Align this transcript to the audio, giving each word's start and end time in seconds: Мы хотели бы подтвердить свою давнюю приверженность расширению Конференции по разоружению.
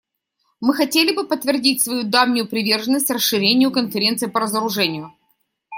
Мы 0.61 0.73
хотели 0.73 1.13
бы 1.15 1.27
подтвердить 1.27 1.83
свою 1.83 2.01
давнюю 2.09 2.47
приверженность 2.47 3.11
расширению 3.11 3.69
Конференции 3.69 4.25
по 4.25 4.39
разоружению. 4.39 5.13